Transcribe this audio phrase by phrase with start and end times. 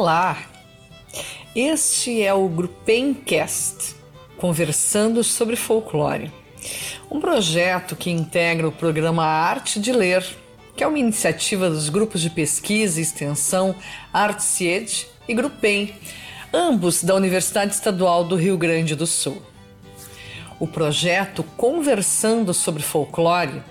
[0.00, 0.38] Olá!
[1.56, 3.96] Este é o Grupencast,
[4.36, 6.30] conversando sobre folclore.
[7.10, 10.24] Um projeto que integra o programa Arte de Ler,
[10.76, 13.74] que é uma iniciativa dos grupos de pesquisa e extensão
[14.12, 15.92] Artsied e Grupem,
[16.54, 19.42] ambos da Universidade Estadual do Rio Grande do Sul.
[20.60, 23.64] O projeto Conversando sobre Folclore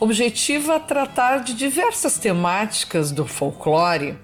[0.00, 4.16] objetiva tratar de diversas temáticas do folclore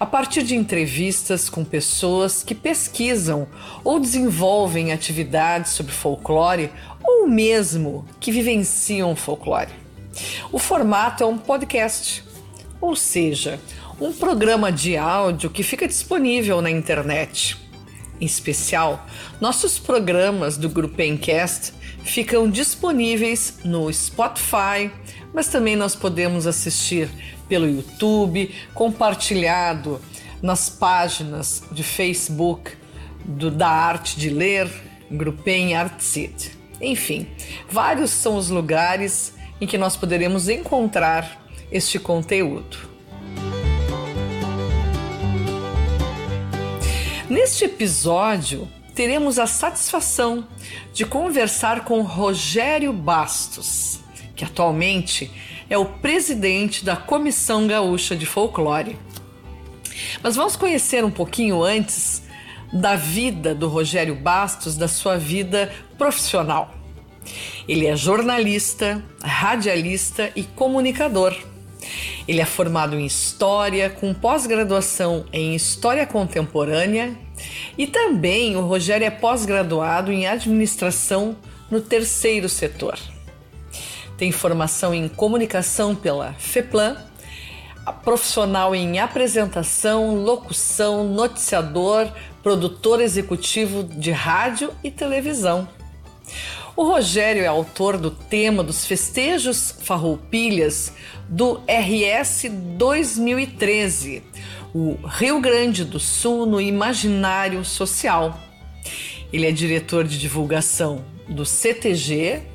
[0.00, 3.46] a partir de entrevistas com pessoas que pesquisam
[3.84, 6.72] ou desenvolvem atividades sobre folclore
[7.04, 9.68] ou mesmo que vivenciam folclore.
[10.50, 12.24] O formato é um podcast,
[12.80, 13.60] ou seja,
[14.00, 17.58] um programa de áudio que fica disponível na internet.
[18.18, 19.06] Em especial,
[19.38, 24.90] nossos programas do Grupo Encast ficam disponíveis no Spotify,
[25.34, 27.10] mas também nós podemos assistir
[27.50, 30.00] pelo YouTube, compartilhado
[30.40, 32.70] nas páginas de Facebook
[33.24, 34.70] do, da Arte de Ler,
[35.10, 36.52] Grupem Artsit.
[36.80, 37.26] Enfim,
[37.68, 42.88] vários são os lugares em que nós poderemos encontrar este conteúdo.
[47.28, 50.46] Neste episódio, teremos a satisfação
[50.92, 54.00] de conversar com Rogério Bastos,
[54.36, 55.30] que atualmente
[55.70, 58.98] é o presidente da Comissão Gaúcha de Folclore.
[60.20, 62.22] Mas vamos conhecer um pouquinho antes
[62.72, 66.74] da vida do Rogério Bastos, da sua vida profissional.
[67.68, 71.36] Ele é jornalista, radialista e comunicador.
[72.26, 77.16] Ele é formado em História, com pós-graduação em História Contemporânea
[77.78, 81.36] e também o Rogério é pós-graduado em Administração
[81.70, 82.98] no terceiro setor.
[84.20, 86.94] Tem formação em Comunicação pela FEPLAN,
[88.04, 92.06] profissional em apresentação, locução, noticiador,
[92.42, 95.66] produtor executivo de rádio e televisão.
[96.76, 100.92] O Rogério é autor do tema dos festejos farroupilhas
[101.26, 102.44] do RS
[102.76, 104.22] 2013,
[104.74, 108.38] o Rio Grande do Sul no imaginário social.
[109.32, 112.49] Ele é diretor de divulgação do CTG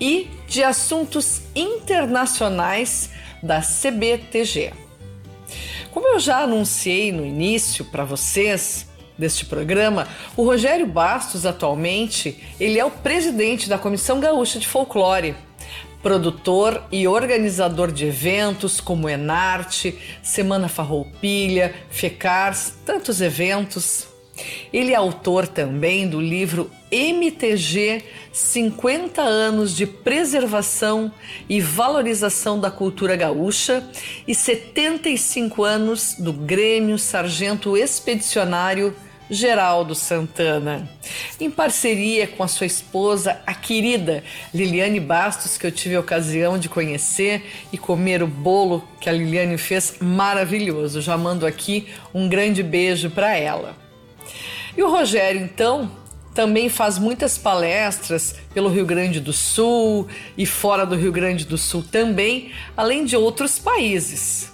[0.00, 3.10] e de assuntos internacionais
[3.42, 4.72] da CBTG.
[5.90, 8.86] Como eu já anunciei no início para vocês,
[9.18, 15.34] deste programa, o Rogério Bastos atualmente, ele é o presidente da Comissão Gaúcha de Folclore,
[16.02, 24.06] produtor e organizador de eventos como Enarte, Semana Farroupilha, FECARS, tantos eventos.
[24.72, 28.02] Ele é autor também do livro MTG
[28.32, 31.10] 50 anos de preservação
[31.48, 33.82] e valorização da cultura gaúcha
[34.26, 38.94] e 75 anos do Grêmio Sargento Expedicionário
[39.28, 40.88] Geraldo Santana,
[41.40, 44.22] em parceria com a sua esposa, a querida
[44.54, 49.12] Liliane Bastos, que eu tive a ocasião de conhecer e comer o bolo que a
[49.12, 51.00] Liliane fez maravilhoso.
[51.00, 53.85] Já mando aqui um grande beijo para ela.
[54.76, 55.90] E o Rogério, então,
[56.34, 60.06] também faz muitas palestras pelo Rio Grande do Sul
[60.36, 64.52] e fora do Rio Grande do Sul também, além de outros países.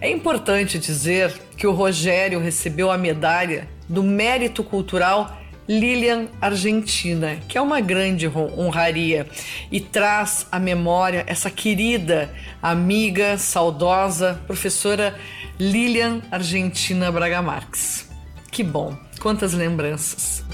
[0.00, 7.56] É importante dizer que o Rogério recebeu a medalha do Mérito Cultural Lilian Argentina, que
[7.56, 9.26] é uma grande honraria
[9.70, 15.16] e traz à memória essa querida amiga, saudosa professora
[15.58, 18.08] Lilian Argentina Braga Marques.
[18.50, 18.96] Que bom,
[19.26, 20.44] quantas lembranças.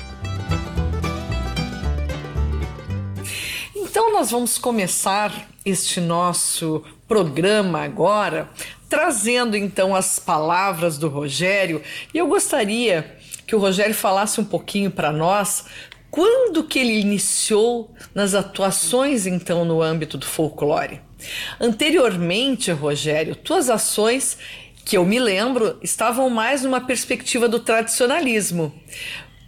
[3.77, 8.49] Então, nós vamos começar este nosso programa agora
[8.88, 11.82] trazendo então as palavras do Rogério
[12.15, 15.66] e eu gostaria que o Rogério falasse um pouquinho para nós
[16.11, 21.03] quando que ele iniciou nas atuações então no âmbito do folclore.
[21.61, 24.38] Anteriormente, Rogério, tuas ações
[24.84, 28.73] que eu me lembro estavam mais numa perspectiva do tradicionalismo.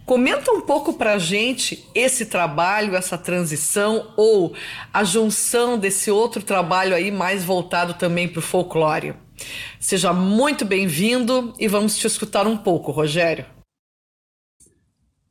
[0.05, 4.53] Comenta um pouco para a gente esse trabalho, essa transição ou
[4.93, 9.15] a junção desse outro trabalho aí mais voltado também para o folclore.
[9.79, 13.45] Seja muito bem-vindo e vamos te escutar um pouco, Rogério.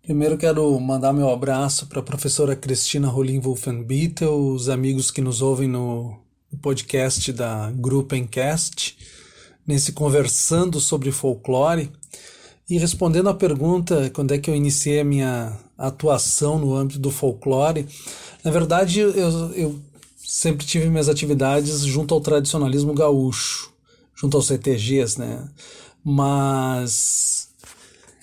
[0.03, 5.41] Primeiro quero mandar meu abraço para a professora Cristina Rolim Wolfenbittel, os amigos que nos
[5.41, 6.21] ouvem no
[6.61, 8.99] podcast da Gruppencast,
[9.67, 11.91] nesse conversando sobre folclore.
[12.69, 17.11] E respondendo à pergunta, quando é que eu iniciei a minha atuação no âmbito do
[17.11, 17.87] folclore,
[18.43, 19.11] na verdade eu,
[19.53, 19.79] eu
[20.17, 23.75] sempre tive minhas atividades junto ao tradicionalismo gaúcho
[24.15, 25.49] junto aos CTGs, né?
[26.03, 27.49] mas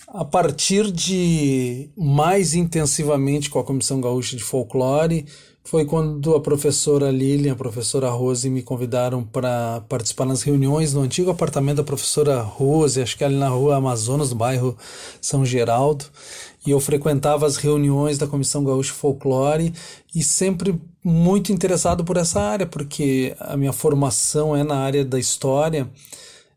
[0.08, 5.26] a partir de mais intensivamente com a Comissão Gaúcha de Folclore,
[5.64, 11.00] foi quando a professora Lilian, a professora Rose me convidaram para participar nas reuniões no
[11.00, 14.76] antigo apartamento da professora Rose, acho que ali na rua Amazonas, no bairro
[15.20, 16.04] São Geraldo.
[16.66, 19.72] E eu frequentava as reuniões da Comissão Gaúcha Folclore
[20.14, 25.18] e sempre muito interessado por essa área, porque a minha formação é na área da
[25.18, 25.88] história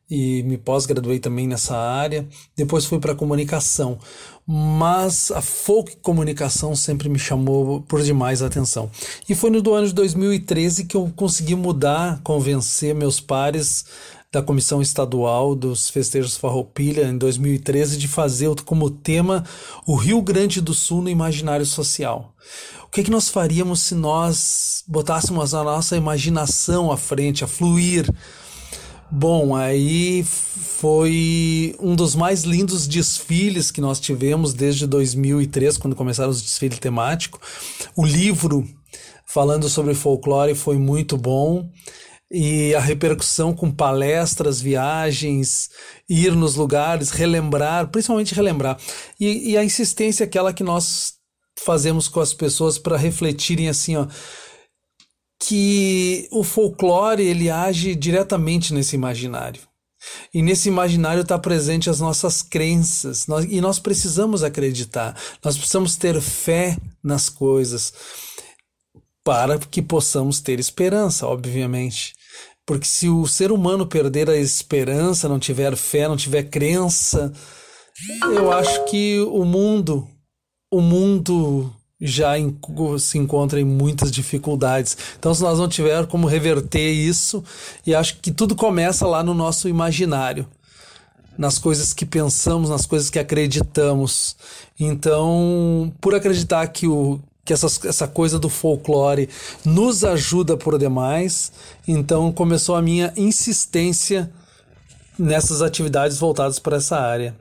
[0.10, 2.28] e me pós-graduei também nessa área.
[2.56, 3.98] Depois fui para comunicação,
[4.46, 8.90] mas a folk comunicação sempre me chamou por demais a atenção.
[9.28, 13.86] E foi no do ano de 2013 que eu consegui mudar, convencer meus pares
[14.31, 19.46] da Comissão Estadual dos Festejos Farroupilha em 2013 de fazer como tema
[19.88, 22.34] o Rio Grande do Sul no imaginário social.
[22.84, 27.48] O que, é que nós faríamos se nós botássemos a nossa imaginação à frente, a
[27.48, 28.10] fluir?
[29.12, 36.31] Bom, aí foi um dos mais lindos desfiles que nós tivemos desde 2003, quando começaram
[36.31, 37.40] os desfiles temáticos.
[37.96, 38.68] O livro
[39.25, 41.69] falando sobre folclore foi muito bom
[42.31, 45.69] e a repercussão com palestras, viagens,
[46.10, 48.78] ir nos lugares, relembrar, principalmente relembrar.
[49.19, 51.13] E, e a insistência é aquela que nós
[51.58, 54.08] fazemos com as pessoas para refletirem assim, ó,
[55.40, 59.62] que o folclore ele age diretamente nesse imaginário.
[60.34, 65.96] E nesse imaginário está presente as nossas crenças, nós, e nós precisamos acreditar, nós precisamos
[65.96, 67.94] ter fé nas coisas
[69.24, 72.14] para que possamos ter esperança, obviamente.
[72.66, 77.34] Porque se o ser humano perder a esperança, não tiver fé, não tiver crença,
[78.24, 80.08] eu acho que o mundo,
[80.72, 82.33] o mundo já
[83.00, 84.97] se encontra em muitas dificuldades.
[85.18, 87.44] Então, se nós não tivermos como reverter isso,
[87.86, 90.47] e acho que tudo começa lá no nosso imaginário,
[91.38, 94.36] nas coisas que pensamos, nas coisas que acreditamos.
[94.80, 99.30] Então, por acreditar que o que essas, essa coisa do folclore
[99.63, 101.51] nos ajuda por demais.
[101.88, 104.31] Então começou a minha insistência
[105.18, 107.36] nessas atividades voltadas para essa área.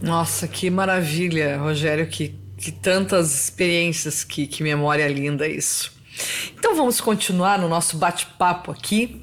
[0.00, 5.96] Nossa, que maravilha, Rogério, que, que tantas experiências, que, que memória linda isso.
[6.58, 9.22] Então vamos continuar no nosso bate-papo aqui.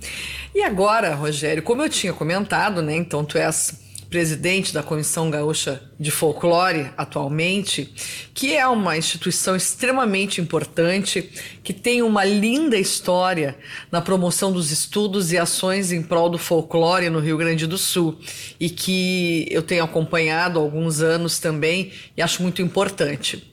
[0.54, 2.96] E agora, Rogério, como eu tinha comentado, né?
[2.96, 3.85] Então tu és
[4.16, 7.94] presidente da Comissão Gaúcha de Folclore atualmente,
[8.34, 11.30] que é uma instituição extremamente importante,
[11.62, 13.58] que tem uma linda história
[13.92, 18.18] na promoção dos estudos e ações em prol do folclore no Rio Grande do Sul
[18.58, 23.52] e que eu tenho acompanhado há alguns anos também e acho muito importante.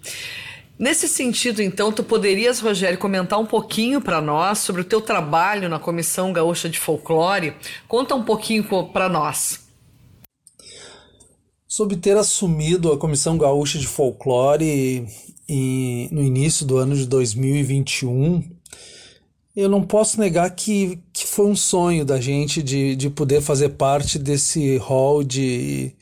[0.79, 5.69] Nesse sentido, então, tu poderias, Rogério, comentar um pouquinho para nós sobre o teu trabalho
[5.69, 7.55] na Comissão Gaúcha de Folclore?
[7.89, 8.63] Conta um pouquinho
[8.93, 9.62] para nós
[11.73, 15.09] sobre ter assumido a Comissão Gaúcha de Folclore
[15.49, 18.45] e, no início do ano de 2021,
[19.57, 23.71] eu não posso negar que, que foi um sonho da gente de, de poder fazer
[23.71, 25.95] parte desse hall de,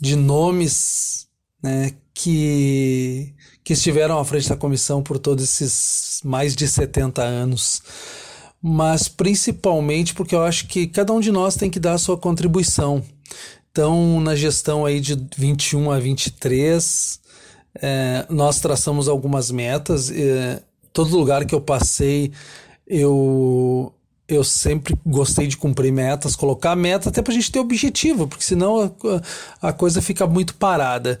[0.00, 1.26] de nomes
[1.60, 7.82] né, que, que estiveram à frente da comissão por todos esses mais de 70 anos.
[8.62, 12.16] Mas principalmente porque eu acho que cada um de nós tem que dar a sua
[12.16, 13.02] contribuição.
[13.74, 17.20] Então, na gestão aí de 21 a 23,
[17.82, 20.12] é, nós traçamos algumas metas.
[20.12, 20.62] É,
[20.92, 22.30] todo lugar que eu passei,
[22.86, 23.92] eu
[24.26, 28.42] eu sempre gostei de cumprir metas, colocar meta até para a gente ter objetivo, porque
[28.42, 28.94] senão
[29.60, 31.20] a, a, coisa fica muito parada.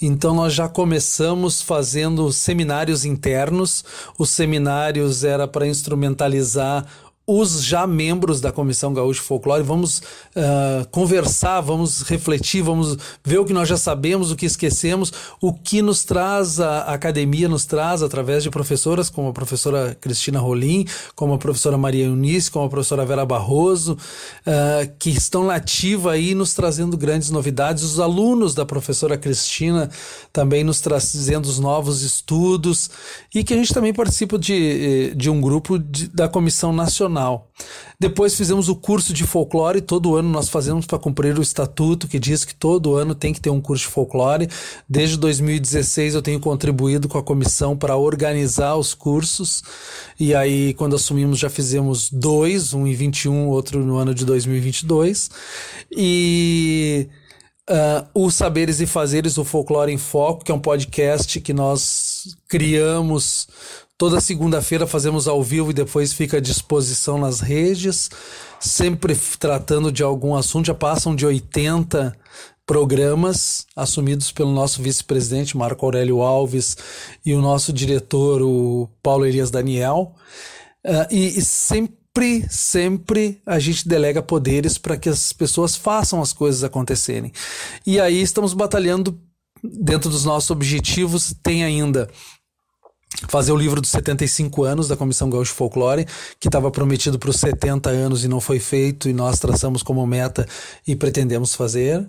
[0.00, 3.82] Então nós já começamos fazendo seminários internos.
[4.18, 6.86] Os seminários era para instrumentalizar
[7.26, 13.44] os já membros da Comissão Gaúcha Folclore, vamos uh, conversar, vamos refletir, vamos ver o
[13.44, 18.02] que nós já sabemos, o que esquecemos, o que nos traz a academia, nos traz
[18.02, 22.68] através de professoras como a professora Cristina Rolim, como a professora Maria Eunice, como a
[22.68, 28.66] professora Vera Barroso, uh, que estão nativa aí nos trazendo grandes novidades, os alunos da
[28.66, 29.88] professora Cristina
[30.32, 32.90] também nos trazendo os novos estudos.
[33.32, 37.11] E que a gente também participa de, eh, de um grupo de, da Comissão Nacional
[38.02, 42.18] depois fizemos o curso de folclore, todo ano nós fazemos para cumprir o estatuto que
[42.18, 44.48] diz que todo ano tem que ter um curso de folclore.
[44.88, 49.62] Desde 2016 eu tenho contribuído com a comissão para organizar os cursos.
[50.18, 55.30] E aí, quando assumimos, já fizemos dois, um em 21, outro no ano de 2022.
[55.92, 57.08] E
[57.70, 62.11] uh, o Saberes e Fazeres, o Folclore em Foco, que é um podcast que nós
[62.48, 63.48] criamos.
[63.96, 68.10] Toda segunda-feira fazemos ao vivo e depois fica à disposição nas redes,
[68.58, 70.66] sempre tratando de algum assunto.
[70.66, 72.16] Já passam de 80
[72.66, 76.76] programas assumidos pelo nosso vice-presidente Marco Aurélio Alves
[77.24, 80.14] e o nosso diretor, o Paulo Elias Daniel.
[80.84, 86.32] Uh, e, e sempre, sempre a gente delega poderes para que as pessoas façam as
[86.32, 87.32] coisas acontecerem.
[87.86, 89.20] E aí estamos batalhando
[89.62, 92.08] dentro dos nossos objetivos, tem ainda
[93.28, 96.06] fazer o livro dos 75 anos da Comissão Gaúcho Folclore,
[96.40, 100.06] que estava prometido para os 70 anos e não foi feito, e nós traçamos como
[100.06, 100.46] meta
[100.86, 102.08] e pretendemos fazer.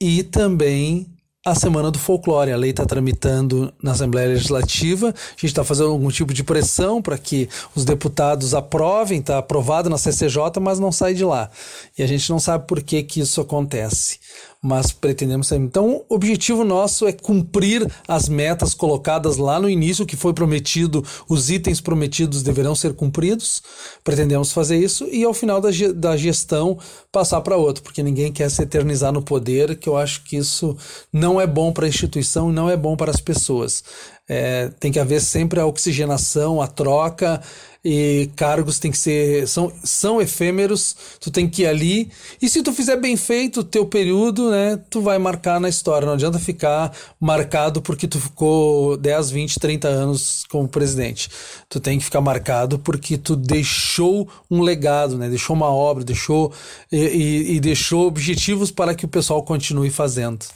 [0.00, 1.14] E também
[1.44, 2.50] a Semana do Folclore.
[2.50, 5.08] A lei está tramitando na Assembleia Legislativa.
[5.08, 9.20] A gente está fazendo algum tipo de pressão para que os deputados aprovem.
[9.20, 11.50] Está aprovado na CCJ, mas não sai de lá.
[11.98, 14.18] E a gente não sabe por que, que isso acontece
[14.64, 15.56] mas pretendemos ser.
[15.56, 21.04] Então, o objetivo nosso é cumprir as metas colocadas lá no início, que foi prometido,
[21.28, 23.62] os itens prometidos deverão ser cumpridos.
[24.02, 26.78] Pretendemos fazer isso e ao final da, da gestão
[27.12, 30.74] passar para outro, porque ninguém quer se eternizar no poder, que eu acho que isso
[31.12, 33.84] não é bom para a instituição e não é bom para as pessoas.
[34.26, 37.42] É, tem que haver sempre a oxigenação, a troca
[37.84, 42.10] e cargos tem que ser são, são efêmeros, tu tem que ir ali
[42.40, 46.06] e se tu fizer bem feito o teu período, né, tu vai marcar na história,
[46.06, 51.28] não adianta ficar marcado porque tu ficou 10, 20, 30 anos como presidente.
[51.68, 56.52] Tu tem que ficar marcado porque tu deixou um legado, né, deixou uma obra, deixou
[56.90, 60.46] e, e, e deixou objetivos para que o pessoal continue fazendo.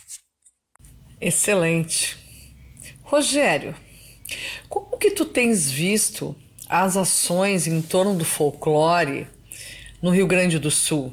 [1.20, 2.16] Excelente.
[3.02, 3.74] Rogério,
[4.68, 6.34] como que tu tens visto
[6.68, 9.26] as ações em torno do folclore
[10.02, 11.12] no Rio Grande do Sul.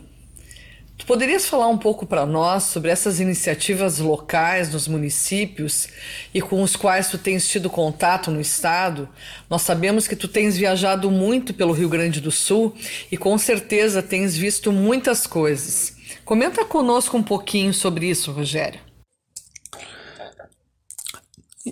[0.98, 5.90] Tu poderias falar um pouco para nós sobre essas iniciativas locais nos municípios
[6.34, 9.08] e com os quais tu tens tido contato no estado?
[9.50, 12.74] Nós sabemos que tu tens viajado muito pelo Rio Grande do Sul
[13.12, 15.96] e com certeza tens visto muitas coisas.
[16.24, 18.80] Comenta conosco um pouquinho sobre isso, Rogério.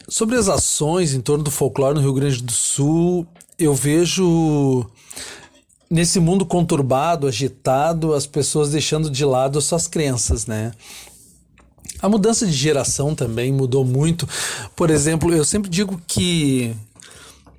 [0.10, 3.26] Sobre as ações em torno do folclore no Rio Grande do Sul,
[3.64, 4.86] eu vejo
[5.90, 10.72] nesse mundo conturbado, agitado, as pessoas deixando de lado suas crenças, né?
[12.02, 14.28] A mudança de geração também mudou muito.
[14.76, 16.76] Por exemplo, eu sempre digo que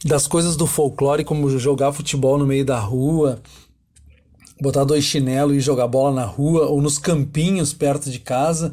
[0.05, 3.41] das coisas do folclore, como jogar futebol no meio da rua,
[4.61, 8.73] botar dois chinelos e jogar bola na rua ou nos campinhos perto de casa,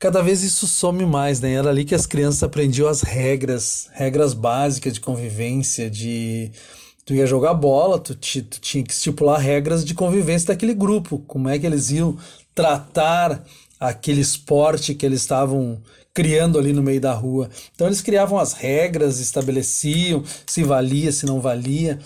[0.00, 1.52] cada vez isso some mais, né?
[1.52, 6.50] Era ali que as crianças aprendiam as regras, regras básicas de convivência, de
[7.04, 11.50] tu ia jogar bola, tu, tu tinha que estipular regras de convivência daquele grupo, como
[11.50, 12.16] é que eles iam
[12.54, 13.44] tratar
[13.78, 15.82] aquele esporte que eles estavam
[16.14, 17.50] criando ali no meio da rua.
[17.74, 21.98] Então eles criavam as regras, estabeleciam se valia, se não valia.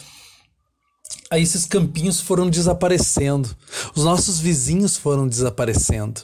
[1.30, 3.48] Aí esses campinhos foram desaparecendo.
[3.94, 6.22] Os nossos vizinhos foram desaparecendo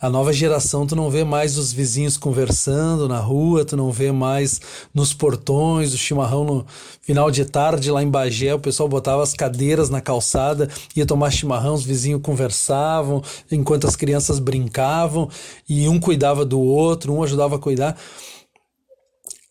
[0.00, 4.12] a nova geração tu não vê mais os vizinhos conversando na rua, tu não vê
[4.12, 4.60] mais
[4.94, 6.66] nos portões, o chimarrão no
[7.02, 11.30] final de tarde lá em Bagé, o pessoal botava as cadeiras na calçada, ia tomar
[11.30, 15.28] chimarrão, os vizinhos conversavam, enquanto as crianças brincavam,
[15.68, 17.96] e um cuidava do outro, um ajudava a cuidar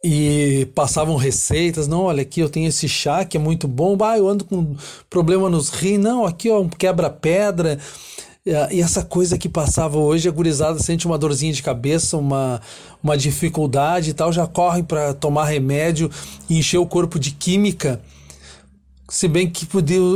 [0.04, 1.88] e passavam receitas.
[1.88, 3.98] Não, olha aqui, eu tenho esse chá que é muito bom.
[4.02, 4.76] Ah, eu ando com
[5.10, 6.00] problema nos rins.
[6.00, 7.80] Não, aqui ó, um quebra-pedra.
[8.72, 12.62] E essa coisa que passava hoje, a gurizada sente uma dorzinha de cabeça, uma,
[13.04, 16.10] uma dificuldade e tal, já correm para tomar remédio
[16.50, 18.02] e encher o corpo de química.
[19.10, 19.66] Se bem que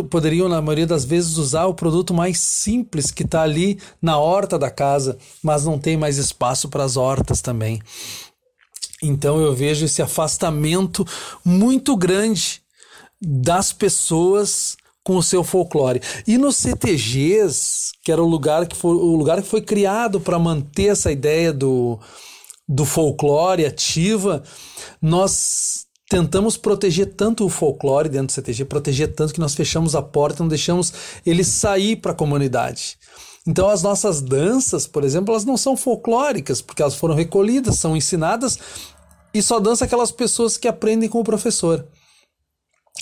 [0.10, 4.58] poderiam, na maioria das vezes, usar o produto mais simples que está ali na horta
[4.58, 7.82] da casa, mas não tem mais espaço para as hortas também.
[9.04, 11.06] Então eu vejo esse afastamento
[11.44, 12.62] muito grande
[13.22, 16.02] das pessoas com o seu folclore.
[16.28, 20.38] E nos CTGs, que era o lugar que foi, o lugar que foi criado para
[20.38, 22.00] manter essa ideia do,
[22.68, 24.44] do folclore ativa,
[25.02, 30.02] nós tentamos proteger tanto o folclore dentro do CTG, proteger tanto que nós fechamos a
[30.02, 30.94] porta, não deixamos
[31.26, 32.98] ele sair para a comunidade.
[33.48, 37.98] Então as nossas danças, por exemplo, elas não são folclóricas, porque elas foram recolhidas, são
[37.98, 38.60] ensinadas
[39.34, 41.88] e só dança aquelas pessoas que aprendem com o professor.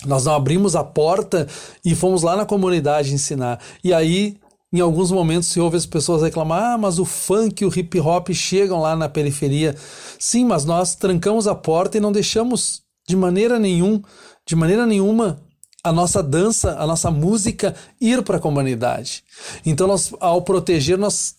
[0.06, 1.46] Nós não abrimos a porta
[1.84, 3.60] e fomos lá na comunidade ensinar.
[3.84, 4.38] E aí,
[4.72, 8.00] em alguns momentos, se ouve as pessoas reclamar: ah, mas o funk e o hip
[8.00, 9.74] hop chegam lá na periferia.
[10.18, 14.00] Sim, mas nós trancamos a porta e não deixamos de maneira nenhum,
[14.46, 15.40] de maneira nenhuma,
[15.82, 19.24] a nossa dança, a nossa música ir para a comunidade.
[19.66, 21.34] Então, nós, ao proteger, nós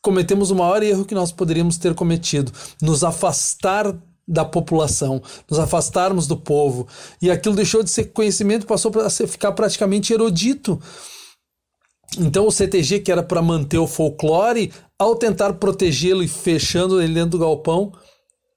[0.00, 3.94] cometemos o maior erro que nós poderíamos ter cometido: nos afastar
[4.28, 6.86] da população, nos afastarmos do povo.
[7.20, 10.78] E aquilo deixou de ser conhecimento, passou a ficar praticamente erudito.
[12.18, 17.14] Então o CTG, que era para manter o folclore, ao tentar protegê-lo e fechando ele
[17.14, 17.92] dentro do galpão,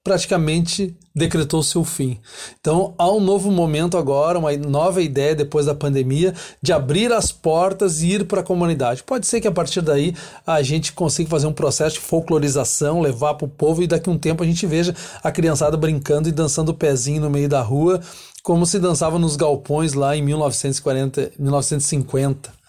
[0.04, 2.18] praticamente decretou seu fim.
[2.60, 7.30] Então há um novo momento agora, uma nova ideia depois da pandemia de abrir as
[7.30, 9.02] portas e ir para a comunidade.
[9.02, 10.14] Pode ser que a partir daí
[10.46, 14.12] a gente consiga fazer um processo de folclorização, levar para o povo e daqui a
[14.12, 17.60] um tempo a gente veja a criançada brincando e dançando o pezinho no meio da
[17.60, 18.00] rua,
[18.42, 22.62] como se dançava nos galpões lá em 1940, 1950.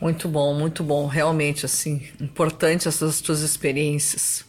[0.00, 4.44] Muito bom, muito bom, realmente assim, importante essas tuas experiências.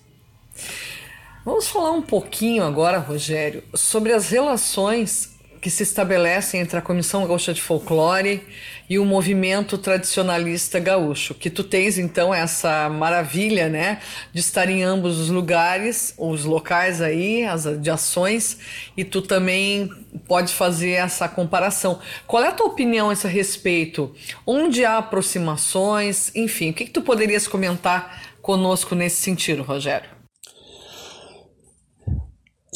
[1.49, 7.25] Vamos falar um pouquinho agora, Rogério, sobre as relações que se estabelecem entre a Comissão
[7.25, 8.43] Gaúcha de Folclore
[8.87, 13.99] e o movimento tradicionalista gaúcho, que tu tens então essa maravilha, né,
[14.31, 18.59] de estar em ambos os lugares, os locais aí, as de ações,
[18.95, 19.89] e tu também
[20.27, 21.99] pode fazer essa comparação.
[22.27, 24.13] Qual é a tua opinião a esse respeito?
[24.45, 30.18] Onde há aproximações, enfim, o que, que tu poderias comentar conosco nesse sentido, Rogério?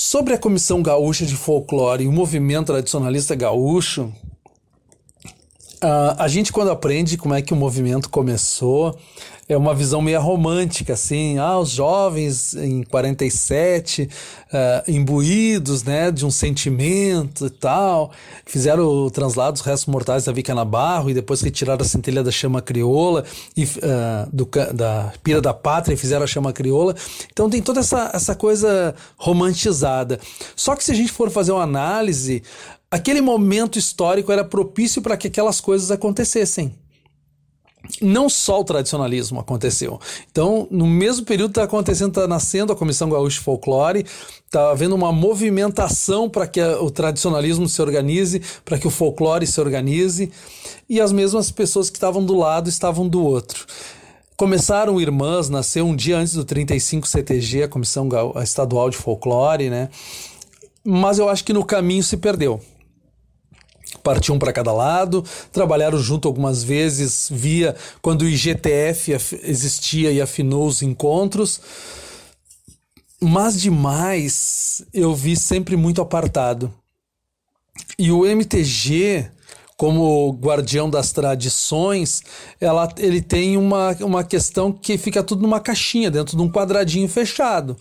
[0.06, 4.14] Sobre a Comissão Gaúcha de Folclore e o movimento tradicionalista gaúcho,
[5.84, 8.98] Uh, a gente, quando aprende como é que o movimento começou,
[9.50, 14.10] é uma visão meio romântica, assim, ah, os jovens em 47, uh,
[14.54, 18.12] ah, imbuídos, né, de um sentimento e tal,
[18.46, 22.32] fizeram o translado dos restos mortais da Vica Nabarro e depois retiraram a centelha da
[22.32, 23.26] chama crioula
[23.58, 23.70] e uh,
[24.32, 26.96] do, da pira da pátria e fizeram a chama crioula.
[27.30, 30.18] Então tem toda essa, essa coisa romantizada.
[30.56, 32.42] Só que se a gente for fazer uma análise,
[32.94, 36.76] aquele momento histórico era propício para que aquelas coisas acontecessem.
[38.00, 40.00] Não só o tradicionalismo aconteceu.
[40.32, 44.06] Então, no mesmo período está acontecendo, está nascendo a Comissão Gaúcha de Folclore,
[44.46, 49.60] está havendo uma movimentação para que o tradicionalismo se organize, para que o folclore se
[49.60, 50.32] organize,
[50.88, 53.66] e as mesmas pessoas que estavam do lado estavam do outro.
[54.38, 58.08] Começaram irmãs, nasceu um dia antes do 35 CTG, a Comissão
[58.44, 59.90] Estadual de Folclore, né?
[60.86, 62.62] Mas eu acho que no caminho se perdeu
[64.04, 69.14] partiam para cada lado, trabalharam junto algumas vezes via quando o IGTF
[69.44, 71.62] existia e afinou os encontros.
[73.22, 76.72] Mas demais eu vi sempre muito apartado.
[77.98, 79.28] E o MTG,
[79.78, 82.22] como guardião das tradições,
[82.60, 87.08] ela, ele tem uma, uma questão que fica tudo numa caixinha, dentro de um quadradinho
[87.08, 87.78] fechado.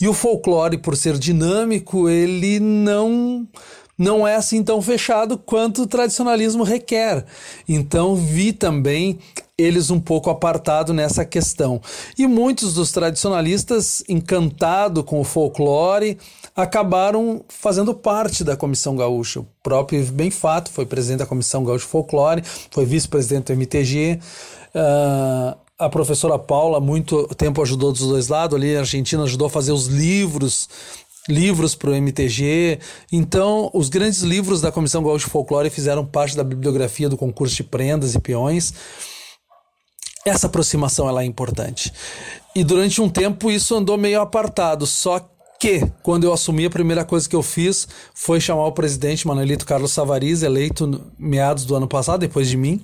[0.00, 3.48] E o folclore, por ser dinâmico, ele não
[3.96, 7.24] não é assim tão fechado quanto o tradicionalismo requer.
[7.68, 9.18] Então vi também
[9.56, 11.80] eles um pouco apartado nessa questão.
[12.18, 16.18] E muitos dos tradicionalistas, encantados com o folclore,
[16.56, 19.40] acabaram fazendo parte da Comissão Gaúcha.
[19.40, 24.18] O próprio Bem Fato foi presidente da Comissão Gaúcha Folclore, foi vice-presidente do MTG.
[24.74, 29.48] Uh, ah, a professora Paula, muito tempo ajudou dos dois lados, ali a Argentina ajudou
[29.48, 30.68] a fazer os livros
[31.28, 32.78] livros para o MTG.
[33.10, 37.64] Então, os grandes livros da Comissão Gaúcha Folclore fizeram parte da bibliografia do concurso de
[37.64, 38.74] prendas e peões.
[40.24, 41.92] Essa aproximação ela é importante.
[42.54, 45.20] E durante um tempo isso andou meio apartado, só
[45.58, 49.66] que quando eu assumi a primeira coisa que eu fiz foi chamar o presidente Manuelito
[49.66, 52.82] Carlos Savariz, eleito meados do ano passado, depois de mim,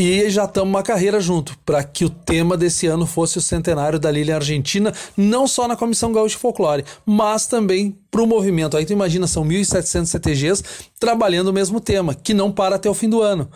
[0.00, 3.98] e já estamos uma carreira junto, para que o tema desse ano fosse o centenário
[3.98, 8.76] da Lilian Argentina, não só na Comissão Gaúcha de Folclore, mas também para o movimento.
[8.76, 10.64] Aí tu imagina, são 1.700 CTGs
[11.00, 13.50] trabalhando o mesmo tema, que não para até o fim do ano.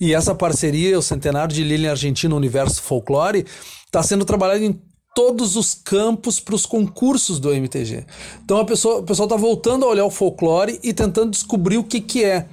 [0.00, 3.46] E essa parceria, o centenário de Lilian Argentina Universo Folclore,
[3.86, 4.80] está sendo trabalhado em
[5.14, 8.04] todos os campos para os concursos do MTG.
[8.44, 11.84] Então a pessoa, o pessoal está voltando a olhar o folclore e tentando descobrir o
[11.84, 12.48] que, que é.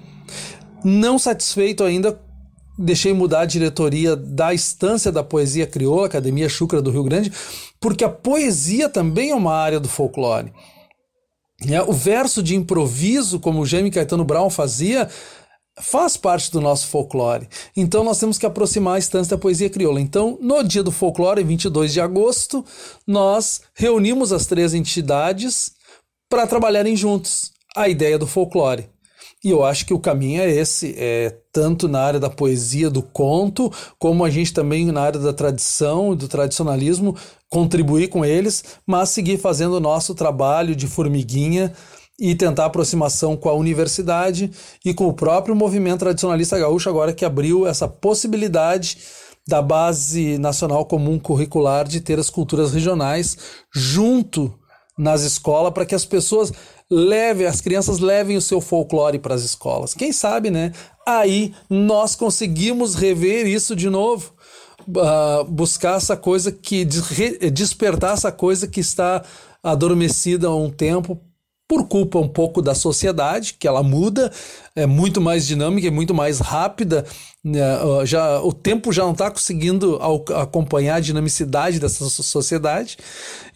[0.84, 2.18] Não satisfeito ainda
[2.78, 7.32] deixei mudar a diretoria da Estância da Poesia Crioula, Academia Chucra do Rio Grande,
[7.80, 10.54] porque a poesia também é uma área do folclore.
[11.68, 15.10] É, o verso de improviso, como o Jaime Caetano Brown fazia,
[15.80, 17.48] faz parte do nosso folclore.
[17.76, 20.02] Então nós temos que aproximar a Estância da Poesia Crioula.
[20.02, 22.66] Então, no dia do folclore, 22 de agosto,
[23.08, 25.72] nós reunimos as três entidades
[26.30, 28.93] para trabalharem juntos a ideia do folclore.
[29.44, 33.02] E eu acho que o caminho é esse, é tanto na área da poesia, do
[33.02, 37.16] conto, como a gente também na área da tradição, do tradicionalismo,
[37.50, 41.74] contribuir com eles, mas seguir fazendo o nosso trabalho de formiguinha
[42.18, 44.50] e tentar aproximação com a universidade
[44.86, 48.98] e com o próprio movimento tradicionalista gaúcho, agora que abriu essa possibilidade
[49.46, 53.38] da Base Nacional Comum Curricular de ter as culturas regionais
[53.74, 54.54] junto
[54.98, 56.54] nas escolas para que as pessoas
[56.90, 59.94] levem, as crianças levem o seu folclore para as escolas.
[59.94, 60.72] Quem sabe, né?
[61.06, 64.34] Aí nós conseguimos rever isso de novo.
[64.88, 69.24] Uh, buscar essa coisa que despertar essa coisa que está
[69.64, 71.22] adormecida há um tempo
[71.74, 74.32] por culpa um pouco da sociedade, que ela muda,
[74.76, 77.04] é muito mais dinâmica, é muito mais rápida.
[77.44, 77.60] Né?
[78.06, 80.00] Já, o tempo já não está conseguindo
[80.40, 82.96] acompanhar a dinamicidade dessa sociedade.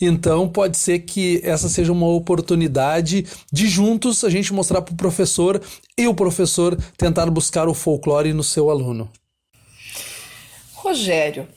[0.02, 4.98] Então, pode ser que essa seja uma oportunidade de juntos a gente mostrar para o
[4.98, 5.62] professor
[5.96, 9.08] e o professor tentar buscar o folclore no seu aluno.
[10.74, 11.48] Rogério,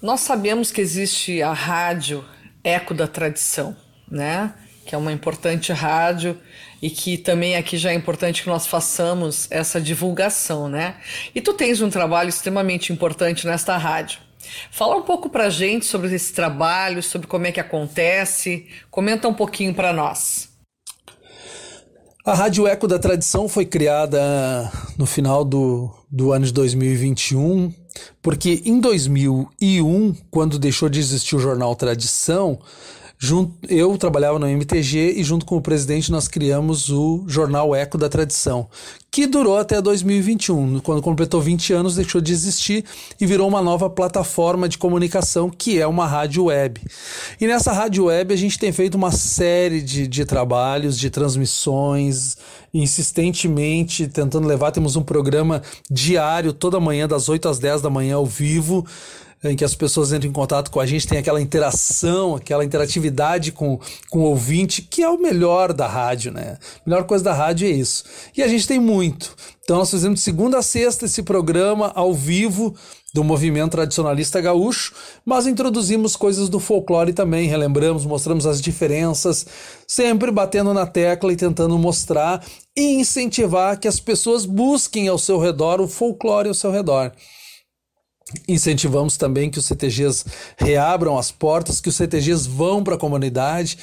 [0.00, 2.24] nós sabemos que existe a rádio
[2.62, 3.76] Eco da Tradição,
[4.08, 4.54] né?
[4.86, 6.38] Que é uma importante rádio
[6.80, 10.94] e que também aqui já é importante que nós façamos essa divulgação, né?
[11.34, 14.20] E tu tens um trabalho extremamente importante nesta rádio.
[14.70, 19.34] Fala um pouco pra gente sobre esse trabalho, sobre como é que acontece, comenta um
[19.34, 20.48] pouquinho para nós.
[22.24, 27.72] A Rádio Eco da Tradição foi criada no final do, do ano de 2021,
[28.20, 32.58] porque em 2001, quando deixou de existir o jornal Tradição,
[33.18, 37.96] Junto, eu trabalhava no MTG e junto com o presidente nós criamos o jornal Eco
[37.96, 38.68] da Tradição,
[39.10, 40.80] que durou até 2021.
[40.80, 42.84] Quando completou 20 anos, deixou de existir
[43.18, 46.78] e virou uma nova plataforma de comunicação, que é uma rádio web.
[47.40, 52.36] E nessa rádio web a gente tem feito uma série de, de trabalhos, de transmissões,
[52.74, 54.72] insistentemente tentando levar.
[54.72, 58.84] Temos um programa diário, toda manhã, das 8 às 10 da manhã, ao vivo
[59.44, 63.52] em que as pessoas entram em contato com a gente, tem aquela interação, aquela interatividade
[63.52, 63.78] com,
[64.10, 66.58] com o ouvinte, que é o melhor da rádio, né?
[66.84, 68.04] A melhor coisa da rádio é isso.
[68.36, 69.34] E a gente tem muito.
[69.62, 72.74] Então nós fizemos de segunda a sexta esse programa ao vivo
[73.12, 74.94] do movimento tradicionalista gaúcho,
[75.24, 79.46] mas introduzimos coisas do folclore também, relembramos, mostramos as diferenças,
[79.88, 82.44] sempre batendo na tecla e tentando mostrar
[82.76, 87.10] e incentivar que as pessoas busquem ao seu redor o folclore ao seu redor.
[88.48, 90.24] Incentivamos também que os CTGs
[90.56, 93.78] reabram as portas, que os CTGs vão para a comunidade,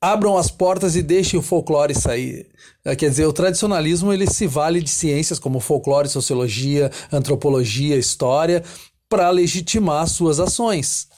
[0.00, 2.46] abram as portas e deixem o folclore sair.
[2.84, 8.62] É, quer dizer, o tradicionalismo ele se vale de ciências como folclore, sociologia, antropologia, história,
[9.08, 11.08] para legitimar suas ações.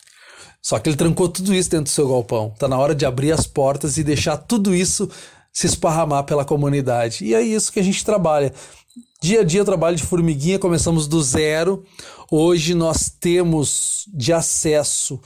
[0.62, 2.52] Só que ele trancou tudo isso dentro do seu galpão.
[2.54, 5.08] Está na hora de abrir as portas e deixar tudo isso
[5.52, 7.24] se esparramar pela comunidade.
[7.24, 8.52] E é isso que a gente trabalha.
[9.20, 11.82] Dia a dia trabalho de formiguinha, começamos do zero.
[12.30, 15.18] Hoje nós temos de acesso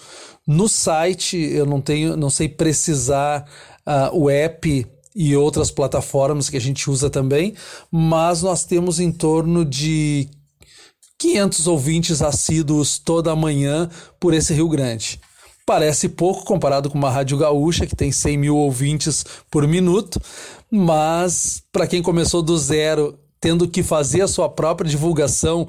[0.47, 3.47] no site, eu não tenho, não sei precisar
[3.87, 7.55] uh, o app e outras plataformas que a gente usa também,
[7.91, 10.29] mas nós temos em torno de
[11.19, 15.21] 500 ouvintes assíduos toda manhã por esse Rio Grande.
[15.67, 20.21] Parece pouco comparado com uma rádio gaúcha que tem 100 mil ouvintes por minuto,
[20.71, 25.67] mas para quem começou do zero tendo que fazer a sua própria divulgação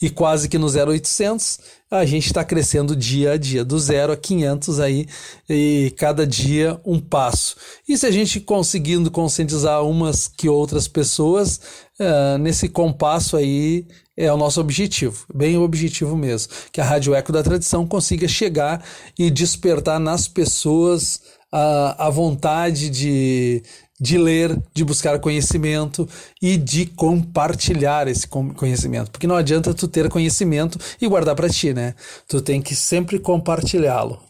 [0.00, 4.16] e quase que no 0800, a gente está crescendo dia a dia, do zero a
[4.16, 5.06] 500 aí,
[5.48, 7.54] e cada dia um passo.
[7.88, 11.60] E se a gente conseguindo conscientizar umas que outras pessoas,
[12.00, 17.14] uh, nesse compasso aí é o nosso objetivo, bem o objetivo mesmo, que a Rádio
[17.14, 18.84] Eco da Tradição consiga chegar
[19.18, 21.20] e despertar nas pessoas
[21.52, 23.62] a, a vontade de,
[24.02, 26.08] de ler, de buscar conhecimento
[26.42, 29.12] e de compartilhar esse conhecimento.
[29.12, 31.94] Porque não adianta tu ter conhecimento e guardar para ti, né?
[32.26, 34.20] Tu tem que sempre compartilhá-lo.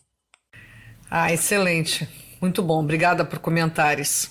[1.11, 2.07] Ah, excelente.
[2.39, 2.81] Muito bom.
[2.81, 4.29] Obrigada por comentários.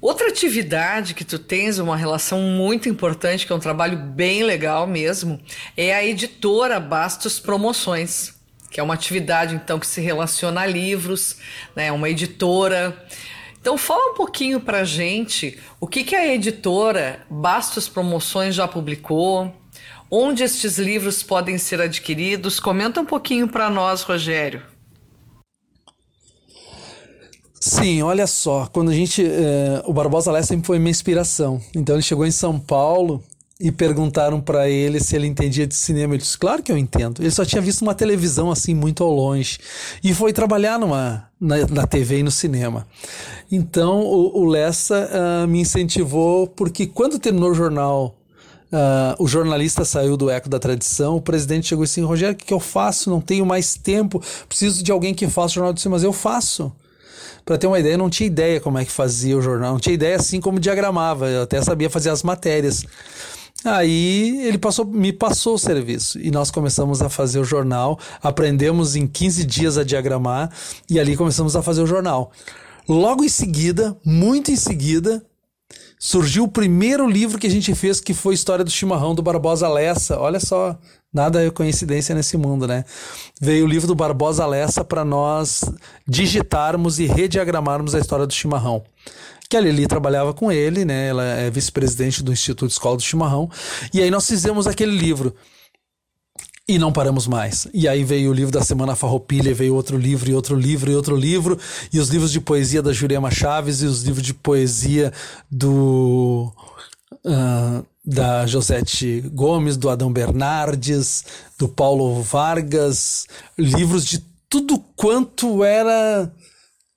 [0.00, 4.86] Outra atividade que tu tens uma relação muito importante, que é um trabalho bem legal
[4.86, 5.38] mesmo,
[5.76, 8.32] é a editora Bastos Promoções,
[8.70, 11.36] que é uma atividade então que se relaciona a livros,
[11.76, 13.04] né, uma editora
[13.64, 19.50] então fala um pouquinho para gente o que, que a editora Bastos Promoções já publicou,
[20.10, 22.60] onde estes livros podem ser adquiridos.
[22.60, 24.60] Comenta um pouquinho para nós, Rogério.
[27.58, 29.24] Sim, olha só, quando a gente.
[29.24, 31.58] Eh, o Barbosa Lé sempre foi minha inspiração.
[31.74, 33.24] Então ele chegou em São Paulo
[33.60, 36.14] e perguntaram para ele se ele entendia de cinema.
[36.14, 37.22] Ele disse: Claro que eu entendo.
[37.22, 39.58] Ele só tinha visto uma televisão assim muito ao longe
[40.02, 42.86] e foi trabalhar numa, na, na TV e no cinema.
[43.50, 45.08] Então o, o Lessa
[45.44, 48.18] uh, me incentivou porque quando terminou o jornal.
[48.72, 52.46] Uh, o jornalista saiu do eco da tradição, o presidente chegou assim, Rogério, o que,
[52.46, 53.08] que eu faço?
[53.08, 56.12] Não tenho mais tempo, preciso de alguém que faça o jornal de cinema, mas eu
[56.12, 56.72] faço.
[57.44, 59.78] Para ter uma ideia, eu não tinha ideia como é que fazia o jornal, não
[59.78, 62.84] tinha ideia assim como diagramava, eu até sabia fazer as matérias.
[63.64, 67.98] Aí ele passou, me passou o serviço e nós começamos a fazer o jornal.
[68.22, 70.50] Aprendemos em 15 dias a diagramar
[70.88, 72.30] e ali começamos a fazer o jornal.
[72.86, 75.24] Logo em seguida, muito em seguida,
[75.98, 79.66] surgiu o primeiro livro que a gente fez, que foi História do Chimarrão, do Barbosa
[79.66, 80.18] Lessa.
[80.20, 80.78] Olha só,
[81.10, 82.84] nada é coincidência nesse mundo, né?
[83.40, 85.64] Veio o livro do Barbosa Lessa para nós
[86.06, 88.84] digitarmos e rediagramarmos a história do chimarrão.
[89.48, 91.08] Que a Lili trabalhava com ele, né?
[91.08, 93.50] Ela é vice-presidente do Instituto Escola do Chimarrão.
[93.92, 95.34] E aí nós fizemos aquele livro.
[96.66, 97.68] E não paramos mais.
[97.74, 100.94] E aí veio o livro da Semana Farroupilha, veio outro livro, e outro livro, e
[100.96, 101.58] outro livro,
[101.92, 105.12] e os livros de poesia da Jurema Chaves, e os livros de poesia
[105.50, 106.50] do.
[107.24, 111.24] Uh, da Josete Gomes, do Adão Bernardes,
[111.58, 113.26] do Paulo Vargas,
[113.56, 116.30] livros de tudo quanto era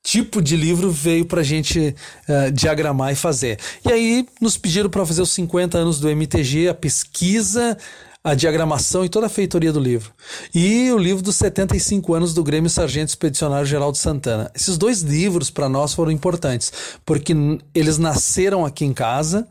[0.07, 1.93] tipo de livro veio para a gente
[2.29, 3.59] uh, diagramar e fazer.
[3.85, 7.77] E aí nos pediram para fazer os 50 anos do MTG, a pesquisa,
[8.23, 10.13] a diagramação e toda a feitoria do livro.
[10.55, 14.49] E o livro dos 75 anos do Grêmio Sargento Expedicionário Geraldo Santana.
[14.55, 16.71] Esses dois livros para nós foram importantes,
[17.05, 17.33] porque
[17.75, 19.45] eles nasceram aqui em casa,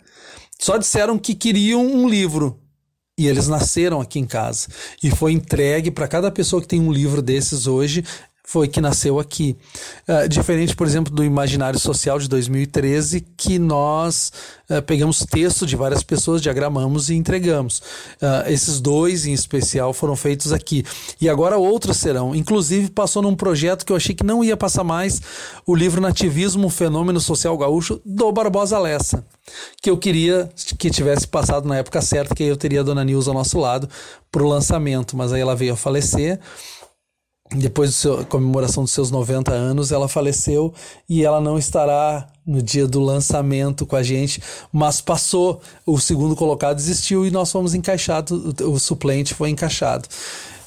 [0.59, 2.59] só disseram que queriam um livro.
[3.19, 4.69] E eles nasceram aqui em casa.
[5.03, 8.05] E foi entregue para cada pessoa que tem um livro desses hoje
[8.47, 9.57] foi que nasceu aqui.
[10.09, 14.33] Uh, diferente, por exemplo, do Imaginário Social de 2013, que nós
[14.71, 17.81] uh, pegamos texto de várias pessoas, diagramamos e entregamos.
[18.23, 20.85] Uh, esses dois, em especial, foram feitos aqui.
[21.21, 22.37] E agora outros serão.
[22.37, 25.21] Inclusive, passou num projeto que eu achei que não ia passar mais,
[25.67, 29.27] o livro Nativismo, Fenômeno Social Gaúcho, do Barbosa Lessa.
[29.83, 33.31] Que eu queria que tivesse passado na época certa, que eu teria a Dona Nilza
[33.31, 33.89] ao nosso lado
[34.31, 36.39] para o lançamento, mas aí ela veio a falecer
[37.55, 40.73] depois da comemoração dos seus 90 anos, ela faleceu
[41.09, 45.61] e ela não estará no dia do lançamento com a gente, mas passou.
[45.85, 50.09] O segundo colocado desistiu e nós fomos encaixados, o suplente foi encaixado.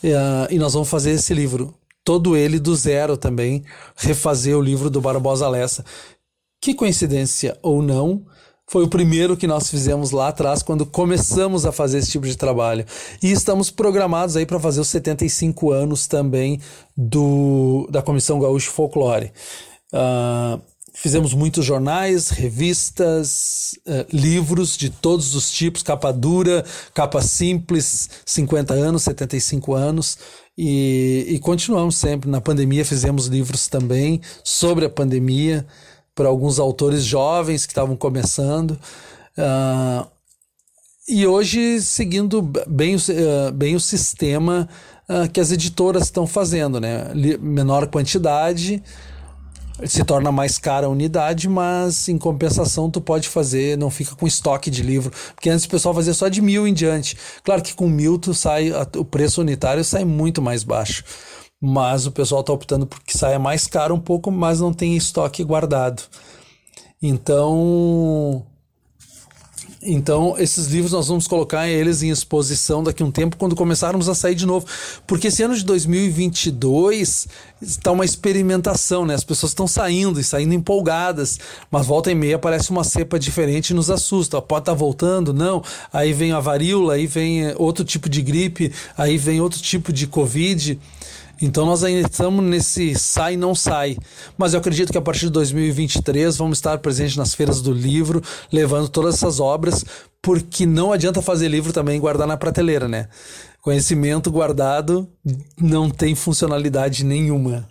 [0.04, 3.64] Uh, e nós vamos fazer esse livro, todo ele do zero também,
[3.96, 5.84] refazer o livro do Barbosa Lessa.
[6.62, 8.26] Que coincidência ou não,
[8.70, 12.38] foi o primeiro que nós fizemos lá atrás quando começamos a fazer esse tipo de
[12.38, 12.86] trabalho.
[13.22, 16.62] E estamos programados aí para fazer os 75 anos também
[16.96, 19.32] do, da Comissão Gaúcho Folclore.
[19.92, 20.62] Uh,
[20.94, 28.76] fizemos muitos jornais, revistas, uh, livros de todos os tipos, capa dura, capa simples, 50
[28.76, 30.20] anos, 75 anos.
[30.56, 32.30] E, e continuamos sempre.
[32.30, 35.66] Na pandemia fizemos livros também sobre a pandemia
[36.20, 38.72] por alguns autores jovens que estavam começando.
[39.38, 40.06] Uh,
[41.08, 44.68] e hoje seguindo bem, uh, bem o sistema
[45.08, 47.06] uh, que as editoras estão fazendo, né?
[47.40, 48.84] Menor quantidade,
[49.86, 54.28] se torna mais cara a unidade, mas em compensação tu pode fazer, não fica com
[54.28, 57.16] estoque de livro, porque antes o pessoal fazia só de mil em diante.
[57.46, 61.02] Claro que com mil tu sai, o preço unitário sai muito mais baixo
[61.62, 64.96] mas o pessoal está optando por que saia mais caro um pouco, mas não tem
[64.96, 66.04] estoque guardado.
[67.02, 68.46] Então,
[69.82, 74.10] então esses livros nós vamos colocar eles em exposição daqui a um tempo quando começarmos
[74.10, 74.66] a sair de novo,
[75.08, 77.28] porque esse ano de 2022
[77.62, 79.14] está uma experimentação, né?
[79.14, 81.40] As pessoas estão saindo e saindo empolgadas,
[81.72, 84.42] mas volta e meia aparece uma cepa diferente e nos assusta.
[84.42, 85.64] Pode estar tá voltando, não?
[85.92, 90.08] Aí vem a varíola, aí vem outro tipo de gripe, aí vem outro tipo de
[90.08, 90.78] covid.
[91.42, 93.98] Então nós ainda estamos nesse sai não sai.
[94.38, 98.22] Mas eu acredito que a partir de 2023 vamos estar presentes nas feiras do livro,
[98.52, 99.86] levando todas essas obras,
[100.22, 103.08] porque não adianta fazer livro também e guardar na prateleira, né?
[103.62, 105.08] Conhecimento guardado
[105.60, 107.68] não tem funcionalidade nenhuma.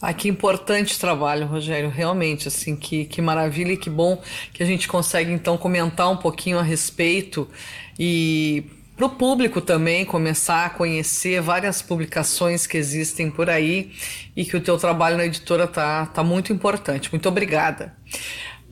[0.00, 1.90] Ah, que importante trabalho, Rogério.
[1.90, 4.20] Realmente, assim, que, que maravilha e que bom
[4.52, 7.48] que a gente consegue então comentar um pouquinho a respeito
[7.98, 8.64] e
[8.98, 13.92] para o público também começar a conhecer várias publicações que existem por aí
[14.36, 17.08] e que o teu trabalho na editora tá, tá muito importante.
[17.12, 17.96] Muito obrigada.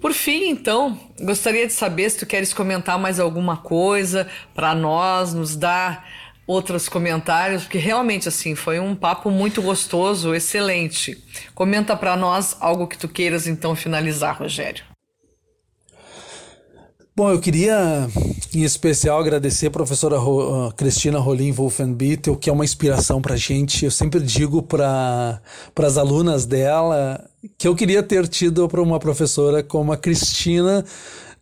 [0.00, 5.32] Por fim, então, gostaria de saber se tu queres comentar mais alguma coisa para nós,
[5.32, 6.04] nos dar
[6.44, 11.22] outros comentários, porque realmente assim foi um papo muito gostoso, excelente.
[11.54, 14.84] Comenta para nós algo que tu queiras então finalizar, Rogério.
[17.14, 18.08] Bom, eu queria
[18.56, 23.34] em especial agradecer a professora Ro, uh, Cristina Rolim Wolfenbittel, que é uma inspiração para
[23.34, 23.84] a gente.
[23.84, 25.40] Eu sempre digo para
[25.76, 27.22] as alunas dela
[27.58, 30.84] que eu queria ter tido para uma professora como a Cristina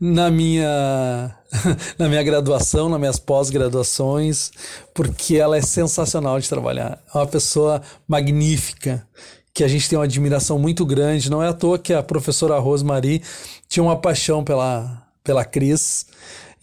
[0.01, 1.37] na minha
[1.97, 4.51] na minha graduação, nas minhas pós-graduações,
[4.93, 7.01] porque ela é sensacional de trabalhar.
[7.15, 9.07] É uma pessoa magnífica
[9.53, 11.31] que a gente tem uma admiração muito grande.
[11.31, 13.23] Não é à toa que a professora Rosemary
[13.69, 16.07] tinha uma paixão pela pela Cris.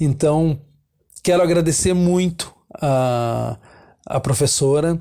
[0.01, 0.59] Então,
[1.23, 3.57] quero agradecer muito a
[4.05, 4.99] a professora,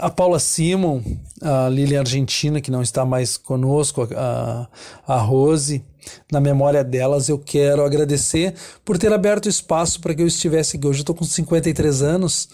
[0.00, 1.02] a Paula Simon,
[1.42, 4.68] a Lilian Argentina, que não está mais conosco, a,
[5.06, 5.84] a Rose.
[6.32, 10.86] Na memória delas, eu quero agradecer por ter aberto espaço para que eu estivesse aqui.
[10.86, 12.48] Hoje eu estou com 53 anos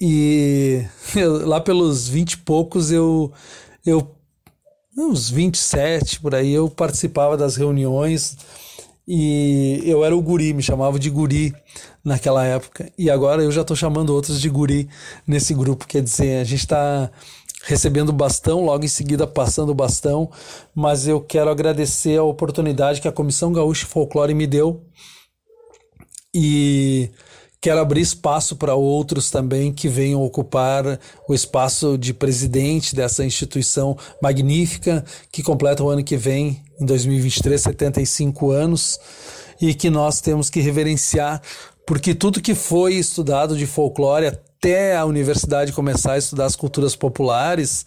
[0.00, 3.32] e eu, lá pelos 20 e poucos eu,
[3.84, 4.10] eu
[4.96, 8.36] uns 27 por aí, eu participava das reuniões
[9.06, 11.54] e eu era o guri, me chamava de guri
[12.02, 12.90] naquela época.
[12.98, 14.88] E agora eu já estou chamando outros de guri
[15.26, 15.86] nesse grupo.
[15.86, 17.10] Quer dizer, a gente está
[17.64, 20.30] recebendo bastão, logo em seguida passando o bastão,
[20.74, 24.82] mas eu quero agradecer a oportunidade que a Comissão Gaúcha Folclore me deu
[26.34, 27.10] e
[27.60, 33.96] quero abrir espaço para outros também que venham ocupar o espaço de presidente dessa instituição
[34.20, 38.98] magnífica que completa o ano que vem, em 2023, 75 anos,
[39.60, 41.40] e que nós temos que reverenciar,
[41.86, 46.96] porque tudo que foi estudado de folclore até a universidade começar a estudar as culturas
[46.96, 47.84] populares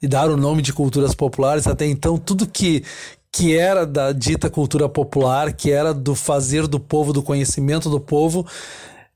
[0.00, 2.84] e dar o nome de culturas populares, até então tudo que
[3.32, 8.00] que era da dita cultura popular, que era do fazer do povo, do conhecimento do
[8.00, 8.44] povo,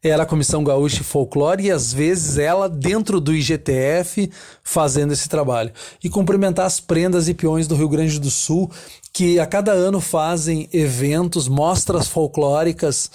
[0.02, 4.30] era a Comissão Gaúcha e Folclore e às vezes ela dentro do IGTF
[4.62, 5.72] fazendo esse trabalho.
[6.02, 8.70] E cumprimentar as prendas e peões do Rio Grande do Sul
[9.14, 13.08] que a cada ano fazem eventos, mostras folclóricas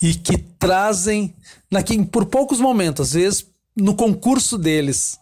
[0.00, 1.34] e que trazem,
[1.70, 5.18] naquele, por poucos momentos, às vezes no concurso deles,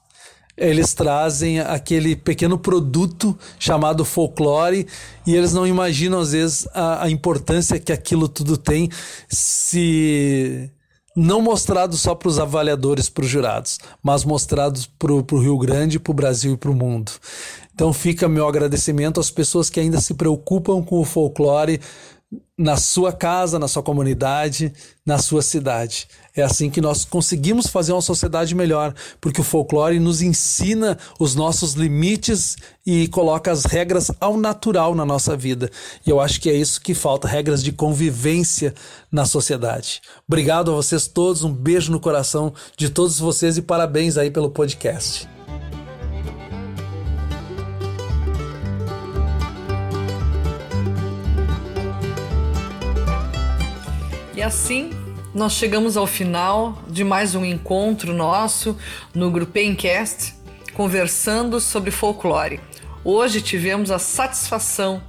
[0.56, 4.86] eles trazem aquele pequeno produto chamado folclore
[5.26, 8.88] e eles não imaginam às vezes a, a importância que aquilo tudo tem
[9.28, 10.70] se
[11.16, 15.98] não mostrado só para os avaliadores, para os jurados, mas mostrados para o Rio Grande,
[15.98, 17.10] para o Brasil e para o mundo.
[17.80, 21.80] Então fica meu agradecimento às pessoas que ainda se preocupam com o folclore
[22.58, 24.70] na sua casa, na sua comunidade,
[25.04, 26.06] na sua cidade.
[26.36, 31.34] É assim que nós conseguimos fazer uma sociedade melhor, porque o folclore nos ensina os
[31.34, 35.70] nossos limites e coloca as regras ao natural na nossa vida.
[36.06, 38.74] E eu acho que é isso que falta, regras de convivência
[39.10, 40.02] na sociedade.
[40.28, 44.50] Obrigado a vocês todos, um beijo no coração de todos vocês e parabéns aí pelo
[44.50, 45.39] podcast.
[54.40, 54.88] E assim
[55.34, 58.74] nós chegamos ao final de mais um encontro nosso
[59.14, 60.32] no Grupemcast,
[60.72, 62.58] conversando sobre folclore.
[63.04, 65.02] Hoje tivemos a satisfação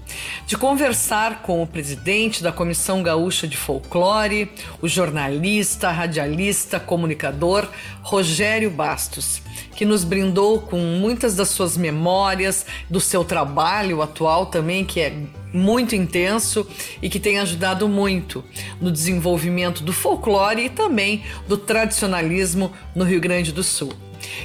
[0.45, 7.69] de conversar com o presidente da Comissão Gaúcha de Folclore, o jornalista, radialista, comunicador
[8.01, 9.41] Rogério Bastos,
[9.81, 15.11] que nos brindou com muitas das suas memórias, do seu trabalho atual também, que é
[15.51, 16.67] muito intenso
[17.01, 18.43] e que tem ajudado muito
[18.79, 23.91] no desenvolvimento do folclore e também do tradicionalismo no Rio Grande do Sul.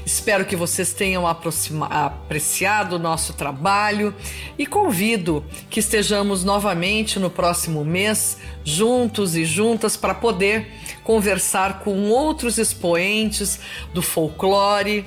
[0.07, 4.15] Espero que vocês tenham apreciado o nosso trabalho
[4.59, 10.67] e convido que estejamos novamente no próximo mês, juntos e juntas, para poder
[11.07, 13.61] conversar com outros expoentes
[13.95, 15.05] do folclore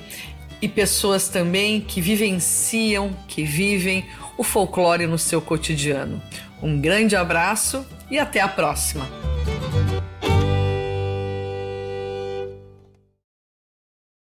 [0.62, 4.05] e pessoas também que vivenciam, que vivem
[4.38, 6.21] o folclore no seu cotidiano.
[6.63, 9.05] Um grande abraço e até a próxima!